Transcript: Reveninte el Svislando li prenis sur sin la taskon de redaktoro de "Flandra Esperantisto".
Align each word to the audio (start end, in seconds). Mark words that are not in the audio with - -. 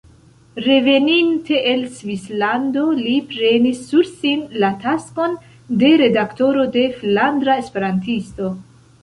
Reveninte 0.67 1.59
el 1.73 1.83
Svislando 1.97 2.85
li 3.01 3.13
prenis 3.33 3.83
sur 3.91 4.09
sin 4.15 4.41
la 4.65 4.73
taskon 4.87 5.37
de 5.85 5.93
redaktoro 6.05 6.67
de 6.79 6.89
"Flandra 7.05 7.61
Esperantisto". 7.67 8.53